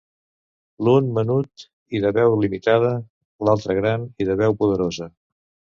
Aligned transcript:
L’un 0.87 1.11
menut 1.17 1.67
i 1.99 2.03
de 2.07 2.13
veu 2.19 2.39
limitada, 2.47 2.91
l’altre 3.49 3.79
gran 3.83 4.13
i 4.25 4.33
de 4.33 4.41
veu 4.45 4.63
poderosa. 4.65 5.15